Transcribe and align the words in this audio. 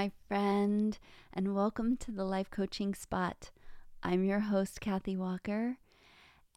my 0.00 0.10
friend, 0.28 0.98
and 1.30 1.54
welcome 1.54 1.94
to 1.94 2.10
the 2.10 2.24
Life 2.24 2.50
Coaching 2.50 2.94
Spot. 2.94 3.50
I'm 4.02 4.24
your 4.24 4.40
host, 4.40 4.80
Kathy 4.80 5.14
Walker. 5.14 5.76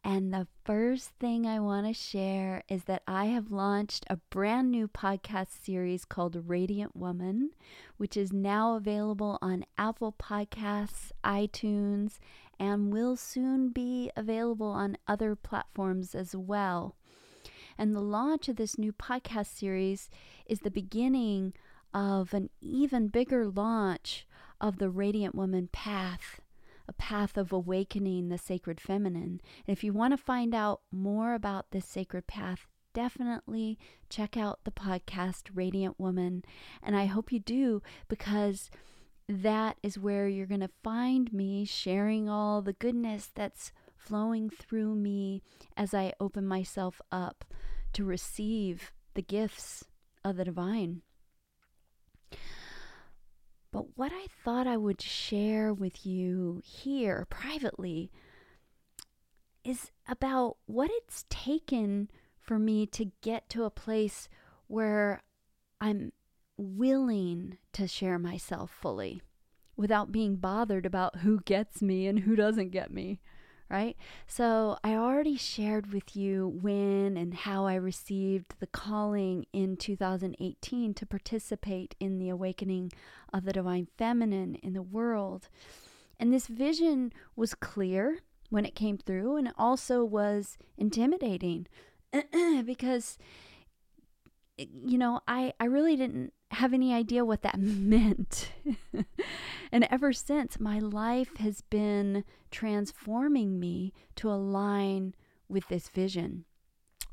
And 0.02 0.32
the 0.32 0.46
first 0.64 1.10
thing 1.20 1.46
I 1.46 1.60
want 1.60 1.86
to 1.86 1.92
share 1.92 2.62
is 2.70 2.84
that 2.84 3.02
I 3.06 3.26
have 3.26 3.50
launched 3.50 4.06
a 4.08 4.16
brand 4.30 4.70
new 4.70 4.88
podcast 4.88 5.62
series 5.62 6.06
called 6.06 6.48
Radiant 6.48 6.96
Woman, 6.96 7.50
which 7.98 8.16
is 8.16 8.32
now 8.32 8.76
available 8.76 9.38
on 9.42 9.66
Apple 9.76 10.14
Podcasts, 10.18 11.12
iTunes, 11.22 12.20
and 12.58 12.94
will 12.94 13.14
soon 13.14 13.68
be 13.68 14.10
available 14.16 14.68
on 14.68 14.96
other 15.06 15.36
platforms 15.36 16.14
as 16.14 16.34
well. 16.34 16.96
And 17.76 17.94
the 17.94 18.00
launch 18.00 18.48
of 18.48 18.56
this 18.56 18.78
new 18.78 18.94
podcast 18.94 19.48
series 19.48 20.08
is 20.46 20.60
the 20.60 20.70
beginning 20.70 21.52
of 21.94 22.34
an 22.34 22.50
even 22.60 23.08
bigger 23.08 23.46
launch 23.46 24.26
of 24.60 24.78
the 24.78 24.90
Radiant 24.90 25.34
Woman 25.34 25.68
path, 25.72 26.40
a 26.88 26.92
path 26.92 27.38
of 27.38 27.52
awakening 27.52 28.28
the 28.28 28.36
sacred 28.36 28.80
feminine. 28.80 29.40
And 29.66 29.76
if 29.76 29.84
you 29.84 29.92
want 29.92 30.12
to 30.12 30.18
find 30.18 30.54
out 30.54 30.80
more 30.90 31.34
about 31.34 31.70
this 31.70 31.86
sacred 31.86 32.26
path, 32.26 32.66
definitely 32.92 33.78
check 34.10 34.36
out 34.36 34.60
the 34.64 34.70
podcast 34.70 35.50
Radiant 35.54 35.98
Woman. 35.98 36.44
And 36.82 36.96
I 36.96 37.06
hope 37.06 37.32
you 37.32 37.38
do 37.38 37.80
because 38.08 38.70
that 39.28 39.76
is 39.82 39.98
where 39.98 40.28
you're 40.28 40.46
going 40.46 40.60
to 40.60 40.70
find 40.82 41.32
me 41.32 41.64
sharing 41.64 42.28
all 42.28 42.60
the 42.60 42.74
goodness 42.74 43.30
that's 43.34 43.72
flowing 43.96 44.50
through 44.50 44.94
me 44.94 45.42
as 45.76 45.94
I 45.94 46.12
open 46.20 46.46
myself 46.46 47.00
up 47.10 47.44
to 47.94 48.04
receive 48.04 48.92
the 49.14 49.22
gifts 49.22 49.84
of 50.24 50.36
the 50.36 50.44
divine. 50.44 51.02
But 53.74 53.98
what 53.98 54.12
I 54.14 54.26
thought 54.44 54.68
I 54.68 54.76
would 54.76 55.02
share 55.02 55.74
with 55.74 56.06
you 56.06 56.62
here 56.64 57.26
privately 57.28 58.12
is 59.64 59.90
about 60.06 60.58
what 60.66 60.92
it's 60.92 61.24
taken 61.28 62.08
for 62.38 62.56
me 62.56 62.86
to 62.86 63.10
get 63.20 63.48
to 63.48 63.64
a 63.64 63.70
place 63.70 64.28
where 64.68 65.24
I'm 65.80 66.12
willing 66.56 67.58
to 67.72 67.88
share 67.88 68.16
myself 68.16 68.70
fully 68.70 69.22
without 69.76 70.12
being 70.12 70.36
bothered 70.36 70.86
about 70.86 71.18
who 71.18 71.40
gets 71.40 71.82
me 71.82 72.06
and 72.06 72.20
who 72.20 72.36
doesn't 72.36 72.70
get 72.70 72.92
me 72.92 73.18
right? 73.70 73.96
So 74.26 74.76
I 74.84 74.94
already 74.94 75.36
shared 75.36 75.92
with 75.92 76.16
you 76.16 76.58
when 76.60 77.16
and 77.16 77.34
how 77.34 77.66
I 77.66 77.74
received 77.74 78.54
the 78.60 78.66
calling 78.66 79.46
in 79.52 79.76
2018 79.76 80.94
to 80.94 81.06
participate 81.06 81.94
in 81.98 82.18
the 82.18 82.28
awakening 82.28 82.92
of 83.32 83.44
the 83.44 83.52
divine 83.52 83.88
feminine 83.96 84.56
in 84.56 84.74
the 84.74 84.82
world. 84.82 85.48
And 86.18 86.32
this 86.32 86.46
vision 86.46 87.12
was 87.34 87.54
clear 87.54 88.20
when 88.50 88.64
it 88.64 88.74
came 88.74 88.98
through, 88.98 89.36
and 89.36 89.48
it 89.48 89.54
also 89.58 90.04
was 90.04 90.58
intimidating 90.78 91.66
because, 92.64 93.18
you 94.56 94.98
know, 94.98 95.20
I, 95.26 95.52
I 95.58 95.64
really 95.64 95.96
didn't 95.96 96.32
have 96.54 96.72
any 96.72 96.92
idea 96.92 97.24
what 97.24 97.42
that 97.42 97.58
meant. 97.58 98.50
and 99.72 99.86
ever 99.90 100.12
since, 100.12 100.58
my 100.58 100.78
life 100.78 101.36
has 101.36 101.60
been 101.62 102.24
transforming 102.50 103.58
me 103.60 103.92
to 104.16 104.30
align 104.30 105.14
with 105.48 105.68
this 105.68 105.88
vision. 105.88 106.44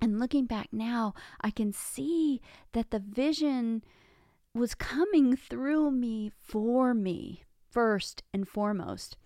And 0.01 0.19
looking 0.19 0.45
back 0.45 0.69
now, 0.71 1.13
I 1.41 1.51
can 1.51 1.71
see 1.73 2.41
that 2.73 2.89
the 2.89 2.99
vision 2.99 3.83
was 4.53 4.73
coming 4.73 5.35
through 5.35 5.91
me 5.91 6.31
for 6.41 6.93
me, 6.93 7.43
first 7.69 8.23
and 8.33 8.47
foremost. 8.47 9.17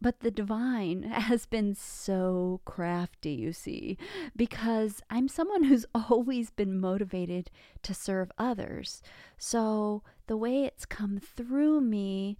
But 0.00 0.20
the 0.20 0.30
divine 0.30 1.02
has 1.10 1.46
been 1.46 1.74
so 1.74 2.60
crafty, 2.64 3.32
you 3.32 3.52
see, 3.52 3.98
because 4.36 5.02
I'm 5.10 5.28
someone 5.28 5.64
who's 5.64 5.86
always 5.94 6.50
been 6.50 6.80
motivated 6.80 7.50
to 7.82 7.94
serve 7.94 8.30
others. 8.38 9.02
So 9.36 10.02
the 10.26 10.36
way 10.36 10.64
it's 10.64 10.86
come 10.86 11.18
through 11.18 11.80
me 11.80 12.38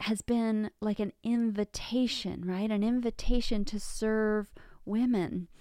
has 0.00 0.20
been 0.20 0.70
like 0.80 0.98
an 0.98 1.12
invitation, 1.22 2.42
right? 2.44 2.70
An 2.70 2.82
invitation 2.82 3.64
to 3.66 3.78
serve 3.78 4.52
women. 4.84 5.48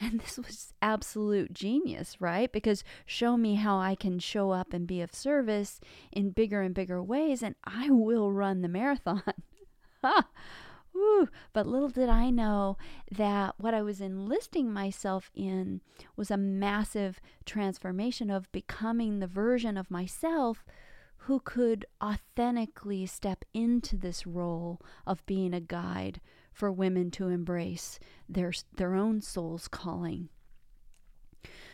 And 0.00 0.18
this 0.18 0.38
was 0.38 0.74
absolute 0.82 1.54
genius, 1.54 2.20
right? 2.20 2.50
Because 2.50 2.82
show 3.06 3.36
me 3.36 3.54
how 3.54 3.78
I 3.78 3.94
can 3.94 4.18
show 4.18 4.50
up 4.50 4.72
and 4.72 4.88
be 4.88 5.00
of 5.00 5.14
service 5.14 5.80
in 6.10 6.30
bigger 6.30 6.62
and 6.62 6.74
bigger 6.74 7.00
ways, 7.00 7.44
and 7.44 7.54
I 7.62 7.90
will 7.90 8.32
run 8.32 8.62
the 8.62 8.68
marathon. 8.68 9.22
Woo. 10.94 11.28
But 11.52 11.66
little 11.66 11.88
did 11.88 12.08
I 12.08 12.30
know 12.30 12.78
that 13.10 13.54
what 13.58 13.74
I 13.74 13.82
was 13.82 14.00
enlisting 14.00 14.72
myself 14.72 15.30
in 15.34 15.80
was 16.16 16.30
a 16.30 16.36
massive 16.36 17.20
transformation 17.44 18.30
of 18.30 18.50
becoming 18.52 19.18
the 19.18 19.26
version 19.26 19.76
of 19.76 19.90
myself 19.90 20.64
who 21.18 21.40
could 21.40 21.86
authentically 22.02 23.06
step 23.06 23.44
into 23.52 23.96
this 23.96 24.26
role 24.26 24.80
of 25.06 25.24
being 25.26 25.54
a 25.54 25.60
guide 25.60 26.20
for 26.52 26.70
women 26.70 27.10
to 27.10 27.28
embrace 27.28 27.98
their, 28.28 28.52
their 28.76 28.94
own 28.94 29.20
soul's 29.20 29.66
calling. 29.66 30.28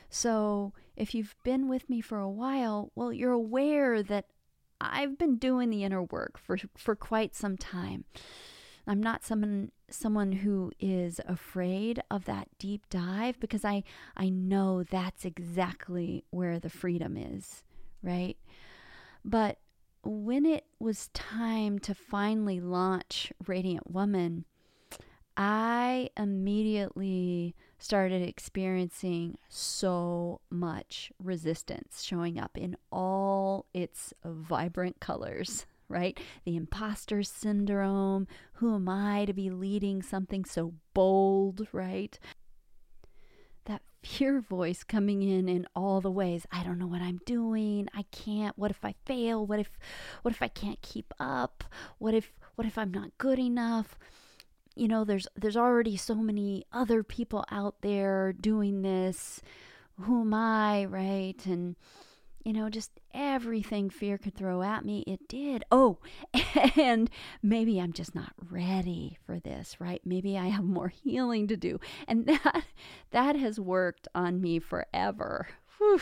So, 0.08 0.72
if 0.96 1.14
you've 1.14 1.36
been 1.44 1.68
with 1.68 1.88
me 1.88 2.00
for 2.00 2.18
a 2.18 2.30
while, 2.30 2.90
well, 2.94 3.12
you're 3.12 3.32
aware 3.32 4.02
that 4.02 4.26
I've 4.80 5.18
been 5.18 5.36
doing 5.36 5.70
the 5.70 5.84
inner 5.84 6.02
work 6.02 6.38
for 6.38 6.56
for 6.76 6.96
quite 6.96 7.34
some 7.34 7.56
time. 7.56 8.04
I'm 8.86 9.02
not 9.02 9.24
someone 9.24 9.72
someone 9.90 10.32
who 10.32 10.72
is 10.80 11.20
afraid 11.26 12.02
of 12.10 12.24
that 12.24 12.48
deep 12.58 12.88
dive 12.88 13.38
because 13.38 13.64
I 13.64 13.84
I 14.16 14.30
know 14.30 14.82
that's 14.82 15.24
exactly 15.24 16.24
where 16.30 16.58
the 16.58 16.70
freedom 16.70 17.16
is, 17.16 17.62
right? 18.02 18.36
But 19.24 19.58
when 20.02 20.46
it 20.46 20.64
was 20.78 21.08
time 21.08 21.78
to 21.80 21.94
finally 21.94 22.58
launch 22.58 23.32
Radiant 23.46 23.90
Woman, 23.90 24.46
I 25.36 26.10
immediately 26.16 27.54
started 27.80 28.20
experiencing 28.20 29.38
so 29.48 30.40
much 30.50 31.10
resistance 31.18 32.02
showing 32.02 32.38
up 32.38 32.56
in 32.56 32.76
all 32.92 33.64
its 33.72 34.12
vibrant 34.22 35.00
colors, 35.00 35.64
right? 35.88 36.20
The 36.44 36.56
imposter 36.56 37.22
syndrome. 37.22 38.28
Who 38.54 38.74
am 38.74 38.88
I 38.88 39.24
to 39.24 39.32
be 39.32 39.48
leading 39.48 40.02
something 40.02 40.44
so 40.44 40.74
bold, 40.92 41.66
right? 41.72 42.18
That 43.64 43.80
fear 44.02 44.40
voice 44.40 44.84
coming 44.84 45.22
in 45.22 45.48
in 45.48 45.66
all 45.74 46.02
the 46.02 46.10
ways. 46.10 46.46
I 46.52 46.62
don't 46.62 46.78
know 46.78 46.86
what 46.86 47.00
I'm 47.00 47.20
doing. 47.24 47.88
I 47.94 48.02
can't. 48.12 48.58
What 48.58 48.70
if 48.70 48.84
I 48.84 48.94
fail? 49.06 49.46
What 49.46 49.58
if 49.58 49.70
what 50.20 50.34
if 50.34 50.42
I 50.42 50.48
can't 50.48 50.82
keep 50.82 51.14
up? 51.18 51.64
What 51.96 52.12
if 52.12 52.34
what 52.56 52.66
if 52.66 52.76
I'm 52.76 52.92
not 52.92 53.16
good 53.16 53.38
enough? 53.38 53.98
You 54.76 54.88
know 54.88 55.04
there's 55.04 55.26
there's 55.36 55.56
already 55.56 55.96
so 55.96 56.14
many 56.14 56.64
other 56.72 57.02
people 57.02 57.44
out 57.50 57.76
there 57.82 58.32
doing 58.32 58.82
this. 58.82 59.40
Who 60.02 60.22
am 60.22 60.34
i 60.34 60.84
right? 60.86 61.44
And 61.44 61.76
you 62.44 62.52
know 62.52 62.70
just 62.70 62.90
everything 63.12 63.90
fear 63.90 64.16
could 64.18 64.34
throw 64.34 64.62
at 64.62 64.84
me. 64.84 65.04
It 65.06 65.28
did. 65.28 65.64
Oh 65.70 65.98
and 66.76 67.10
maybe 67.42 67.78
i'm 67.80 67.92
just 67.92 68.14
not 68.14 68.32
ready 68.50 69.18
for 69.26 69.38
this 69.40 69.76
right? 69.80 70.00
Maybe 70.04 70.38
i 70.38 70.48
have 70.48 70.64
more 70.64 70.88
healing 70.88 71.46
to 71.48 71.56
do. 71.56 71.78
And 72.08 72.26
that 72.26 72.64
that 73.10 73.36
has 73.36 73.60
worked 73.60 74.08
on 74.14 74.40
me 74.40 74.58
forever. 74.58 75.48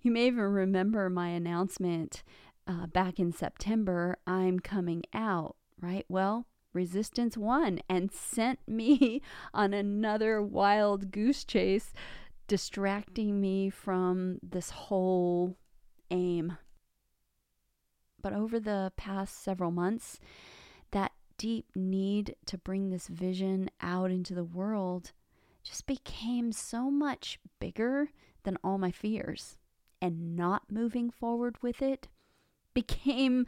You 0.00 0.10
may 0.12 0.28
even 0.28 0.44
remember 0.44 1.10
my 1.10 1.28
announcement 1.28 2.22
uh, 2.66 2.86
back 2.86 3.18
in 3.18 3.32
september 3.32 4.16
i'm 4.26 4.60
coming 4.60 5.02
out 5.14 5.56
right? 5.80 6.04
Well 6.08 6.46
resistance 6.78 7.36
won 7.36 7.80
and 7.88 8.12
sent 8.12 8.60
me 8.68 9.20
on 9.52 9.74
another 9.74 10.40
wild 10.40 11.10
goose 11.10 11.42
chase, 11.42 11.92
distracting 12.46 13.40
me 13.40 13.68
from 13.68 14.38
this 14.40 14.70
whole 14.70 15.56
aim. 16.12 16.56
But 18.22 18.32
over 18.32 18.60
the 18.60 18.92
past 18.96 19.42
several 19.42 19.72
months, 19.72 20.20
that 20.92 21.10
deep 21.36 21.66
need 21.74 22.36
to 22.46 22.56
bring 22.56 22.90
this 22.90 23.08
vision 23.08 23.70
out 23.80 24.12
into 24.12 24.34
the 24.34 24.44
world 24.44 25.10
just 25.64 25.84
became 25.84 26.52
so 26.52 26.92
much 26.92 27.40
bigger 27.58 28.10
than 28.44 28.56
all 28.62 28.78
my 28.78 28.92
fears. 28.92 29.58
And 30.00 30.36
not 30.36 30.70
moving 30.70 31.10
forward 31.10 31.56
with 31.60 31.82
it 31.82 32.06
became 32.72 33.46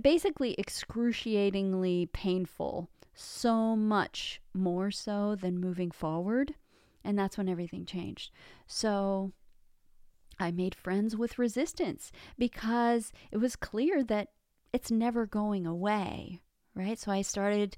basically 0.00 0.54
excruciatingly 0.58 2.08
painful, 2.12 2.88
so 3.14 3.76
much 3.76 4.40
more 4.54 4.90
so 4.90 5.34
than 5.34 5.58
moving 5.58 5.90
forward. 5.90 6.54
And 7.04 7.18
that's 7.18 7.38
when 7.38 7.48
everything 7.48 7.86
changed. 7.86 8.32
So 8.66 9.32
I 10.38 10.50
made 10.50 10.74
friends 10.74 11.16
with 11.16 11.38
resistance 11.38 12.12
because 12.36 13.12
it 13.32 13.38
was 13.38 13.56
clear 13.56 14.04
that 14.04 14.28
it's 14.72 14.90
never 14.90 15.26
going 15.26 15.66
away, 15.66 16.40
right? 16.74 16.98
So 16.98 17.10
I 17.10 17.22
started 17.22 17.76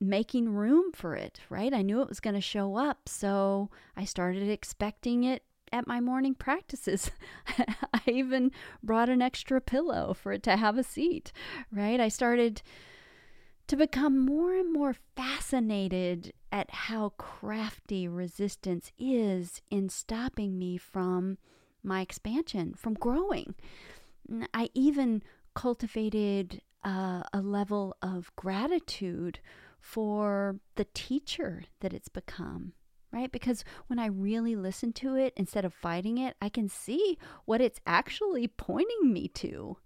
making 0.00 0.48
room 0.50 0.92
for 0.92 1.14
it, 1.14 1.40
right? 1.48 1.72
I 1.72 1.82
knew 1.82 2.00
it 2.02 2.08
was 2.08 2.20
going 2.20 2.34
to 2.34 2.40
show 2.40 2.76
up, 2.76 3.08
so 3.08 3.70
I 3.96 4.04
started 4.04 4.48
expecting 4.48 5.24
it 5.24 5.42
at 5.72 5.86
my 5.86 6.00
morning 6.00 6.34
practices. 6.34 7.10
I 7.94 8.00
even 8.06 8.52
brought 8.82 9.08
an 9.08 9.22
extra 9.22 9.60
pillow 9.60 10.14
for 10.14 10.32
it 10.32 10.42
to 10.44 10.56
have 10.56 10.78
a 10.78 10.82
seat, 10.82 11.32
right? 11.72 12.00
I 12.00 12.08
started 12.08 12.62
to 13.68 13.76
become 13.76 14.18
more 14.18 14.54
and 14.54 14.72
more 14.72 14.94
fascinated 15.16 16.32
at 16.50 16.70
how 16.70 17.10
crafty 17.10 18.08
resistance 18.08 18.90
is 18.98 19.62
in 19.70 19.88
stopping 19.88 20.58
me 20.58 20.76
from 20.76 21.38
my 21.82 22.00
expansion, 22.00 22.74
from 22.76 22.94
growing. 22.94 23.54
I 24.52 24.70
even 24.74 25.22
cultivated 25.54 26.62
uh, 26.84 27.22
a 27.32 27.40
level 27.40 27.96
of 28.02 28.34
gratitude 28.36 29.40
for 29.80 30.56
the 30.76 30.86
teacher 30.92 31.64
that 31.80 31.92
it's 31.92 32.08
become, 32.08 32.72
right? 33.12 33.30
Because 33.30 33.64
when 33.86 33.98
I 33.98 34.06
really 34.06 34.56
listen 34.56 34.92
to 34.94 35.16
it 35.16 35.32
instead 35.36 35.64
of 35.64 35.74
fighting 35.74 36.18
it, 36.18 36.36
I 36.40 36.48
can 36.48 36.68
see 36.68 37.18
what 37.44 37.60
it's 37.60 37.80
actually 37.86 38.48
pointing 38.48 39.12
me 39.12 39.28
to 39.28 39.76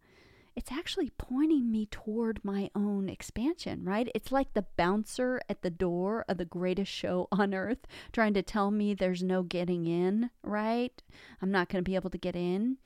it's 0.56 0.70
actually 0.70 1.10
pointing 1.18 1.70
me 1.70 1.86
toward 1.86 2.44
my 2.44 2.70
own 2.74 3.08
expansion, 3.08 3.84
right? 3.84 4.08
It's 4.14 4.30
like 4.30 4.54
the 4.54 4.66
bouncer 4.76 5.40
at 5.48 5.62
the 5.62 5.70
door 5.70 6.24
of 6.28 6.38
the 6.38 6.44
greatest 6.44 6.92
show 6.92 7.28
on 7.32 7.54
earth 7.54 7.86
trying 8.12 8.34
to 8.34 8.42
tell 8.42 8.70
me 8.70 8.94
there's 8.94 9.22
no 9.22 9.42
getting 9.42 9.86
in, 9.86 10.30
right? 10.42 11.02
I'm 11.42 11.50
not 11.50 11.68
going 11.68 11.82
to 11.82 11.88
be 11.88 11.96
able 11.96 12.10
to 12.10 12.18
get 12.18 12.36
in. 12.36 12.78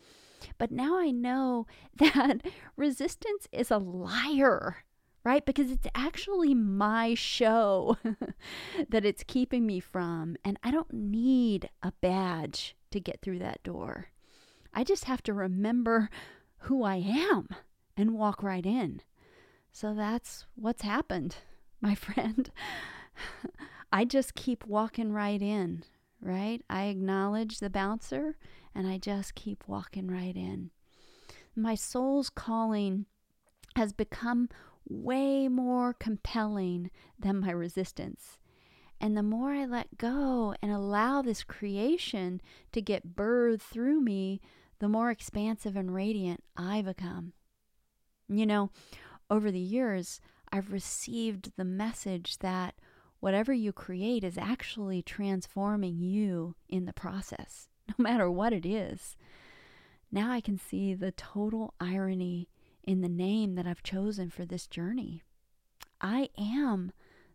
But 0.56 0.70
now 0.70 0.98
I 0.98 1.10
know 1.10 1.66
that 1.96 2.42
resistance 2.76 3.48
is 3.52 3.70
a 3.70 3.78
liar, 3.78 4.84
right? 5.28 5.44
Because 5.44 5.70
it's 5.70 5.86
actually 5.94 6.54
my 6.54 7.12
show 7.12 7.98
that 8.88 9.04
it's 9.04 9.22
keeping 9.26 9.66
me 9.66 9.78
from. 9.78 10.36
And 10.42 10.58
I 10.62 10.70
don't 10.70 10.90
need 10.90 11.68
a 11.82 11.92
badge 12.00 12.74
to 12.92 12.98
get 12.98 13.20
through 13.20 13.40
that 13.40 13.62
door. 13.62 14.06
I 14.72 14.84
just 14.84 15.04
have 15.04 15.22
to 15.24 15.34
remember 15.34 16.08
who 16.60 16.82
I 16.82 16.96
am 16.96 17.48
and 17.94 18.14
walk 18.14 18.42
right 18.42 18.64
in. 18.64 19.02
So 19.70 19.92
that's 19.92 20.46
what's 20.54 20.80
happened, 20.80 21.36
my 21.82 21.94
friend. 21.94 22.50
I 23.92 24.06
just 24.06 24.34
keep 24.34 24.64
walking 24.64 25.12
right 25.12 25.42
in, 25.42 25.84
right? 26.22 26.62
I 26.70 26.84
acknowledge 26.84 27.58
the 27.58 27.68
bouncer 27.68 28.38
and 28.74 28.86
I 28.86 28.96
just 28.96 29.34
keep 29.34 29.64
walking 29.66 30.10
right 30.10 30.34
in. 30.34 30.70
My 31.54 31.74
soul's 31.74 32.30
calling 32.30 33.04
has 33.76 33.92
become 33.92 34.48
way 34.88 35.48
more 35.48 35.92
compelling 35.92 36.90
than 37.18 37.40
my 37.40 37.50
resistance. 37.50 38.38
And 39.00 39.16
the 39.16 39.22
more 39.22 39.52
I 39.52 39.64
let 39.64 39.98
go 39.98 40.54
and 40.60 40.72
allow 40.72 41.22
this 41.22 41.44
creation 41.44 42.40
to 42.72 42.82
get 42.82 43.14
birthed 43.14 43.60
through 43.62 44.00
me, 44.00 44.40
the 44.80 44.88
more 44.88 45.10
expansive 45.10 45.76
and 45.76 45.94
radiant 45.94 46.42
I 46.56 46.82
become. 46.82 47.32
You 48.28 48.46
know, 48.46 48.70
over 49.30 49.50
the 49.50 49.60
years, 49.60 50.20
I've 50.50 50.72
received 50.72 51.52
the 51.56 51.64
message 51.64 52.38
that 52.38 52.74
whatever 53.20 53.52
you 53.52 53.72
create 53.72 54.24
is 54.24 54.38
actually 54.38 55.02
transforming 55.02 56.00
you 56.00 56.54
in 56.68 56.86
the 56.86 56.92
process, 56.92 57.68
no 57.88 57.94
matter 58.02 58.30
what 58.30 58.52
it 58.52 58.66
is. 58.66 59.16
Now 60.10 60.32
I 60.32 60.40
can 60.40 60.58
see 60.58 60.94
the 60.94 61.12
total 61.12 61.74
irony 61.80 62.48
in 62.88 63.02
the 63.02 63.08
name 63.08 63.54
that 63.54 63.66
I've 63.66 63.82
chosen 63.82 64.30
for 64.30 64.46
this 64.46 64.66
journey. 64.66 65.22
I 66.00 66.30
am 66.38 66.92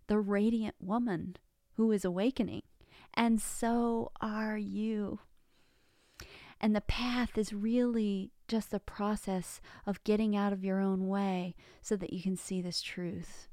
the 0.07 0.17
radiant 0.17 0.73
woman 0.79 1.35
who 1.75 1.91
is 1.91 2.03
awakening, 2.03 2.63
and 3.13 3.39
so 3.39 4.11
are 4.19 4.57
you. 4.57 5.19
And 6.59 6.75
the 6.75 6.81
path 6.81 7.37
is 7.37 7.53
really 7.53 8.31
just 8.47 8.71
the 8.71 8.79
process 8.79 9.61
of 9.85 10.03
getting 10.03 10.35
out 10.35 10.53
of 10.53 10.63
your 10.63 10.79
own 10.79 11.07
way 11.07 11.53
so 11.83 11.95
that 11.97 12.11
you 12.11 12.23
can 12.23 12.35
see 12.35 12.59
this 12.59 12.81
truth. 12.81 13.47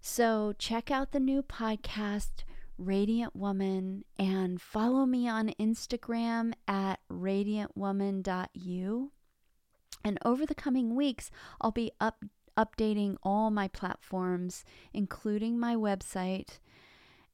So, 0.00 0.54
check 0.58 0.90
out 0.90 1.12
the 1.12 1.20
new 1.20 1.40
podcast, 1.40 2.42
Radiant 2.78 3.36
Woman, 3.36 4.04
and 4.18 4.60
follow 4.60 5.06
me 5.06 5.28
on 5.28 5.54
Instagram 5.60 6.52
at 6.66 6.98
radiantwoman.you. 7.08 9.12
And 10.04 10.18
over 10.24 10.46
the 10.46 10.54
coming 10.54 10.94
weeks, 10.94 11.30
I'll 11.60 11.70
be 11.70 11.92
up, 12.00 12.24
updating 12.56 13.16
all 13.22 13.50
my 13.50 13.68
platforms, 13.68 14.64
including 14.92 15.58
my 15.58 15.74
website 15.74 16.58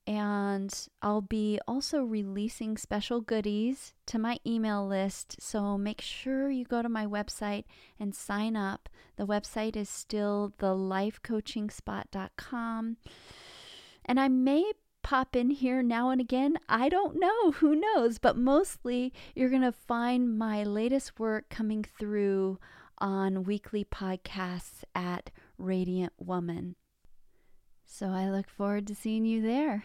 and 0.06 0.72
I'll 1.02 1.20
be 1.20 1.58
also 1.66 2.02
releasing 2.02 2.76
special 2.76 3.20
goodies 3.20 3.92
to 4.06 4.20
my 4.20 4.38
email 4.46 4.86
list. 4.86 5.34
So 5.40 5.76
make 5.76 6.00
sure 6.00 6.48
you 6.48 6.64
go 6.64 6.80
to 6.80 6.88
my 6.88 7.06
website 7.06 7.64
and 7.98 8.14
sign 8.14 8.54
up. 8.54 8.88
The 9.16 9.26
website 9.26 9.74
is 9.74 9.88
still 9.88 10.52
thelifecoachingspot.com. 10.58 12.96
And 14.04 14.20
I 14.20 14.28
may 14.28 14.70
pop 15.06 15.36
in 15.36 15.50
here 15.50 15.84
now 15.84 16.10
and 16.10 16.20
again. 16.20 16.58
I 16.68 16.88
don't 16.88 17.20
know. 17.20 17.52
Who 17.52 17.76
knows? 17.76 18.18
But 18.18 18.36
mostly 18.36 19.12
you're 19.36 19.50
going 19.50 19.62
to 19.62 19.70
find 19.70 20.36
my 20.36 20.64
latest 20.64 21.20
work 21.20 21.48
coming 21.48 21.84
through 21.84 22.58
on 22.98 23.44
weekly 23.44 23.84
podcasts 23.84 24.82
at 24.96 25.30
Radiant 25.58 26.12
Woman. 26.18 26.74
So 27.84 28.08
I 28.08 28.28
look 28.28 28.50
forward 28.50 28.88
to 28.88 28.96
seeing 28.96 29.24
you 29.24 29.42
there. 29.42 29.84